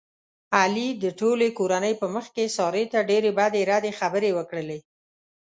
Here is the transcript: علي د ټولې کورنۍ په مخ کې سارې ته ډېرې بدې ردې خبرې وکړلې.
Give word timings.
علي 0.59 0.87
د 1.03 1.05
ټولې 1.19 1.47
کورنۍ 1.59 1.93
په 2.01 2.07
مخ 2.13 2.25
کې 2.35 2.45
سارې 2.57 2.83
ته 2.91 2.99
ډېرې 3.09 3.31
بدې 3.39 3.61
ردې 3.69 3.91
خبرې 3.99 4.31
وکړلې. 4.37 4.79